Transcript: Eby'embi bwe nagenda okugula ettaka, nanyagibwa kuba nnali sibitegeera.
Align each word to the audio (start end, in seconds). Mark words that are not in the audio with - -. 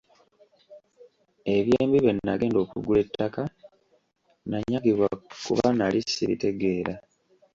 Eby'embi 1.55 1.97
bwe 2.01 2.11
nagenda 2.15 2.57
okugula 2.65 2.99
ettaka, 3.05 3.41
nanyagibwa 4.49 5.09
kuba 5.45 5.65
nnali 5.71 5.99
sibitegeera. 6.11 6.93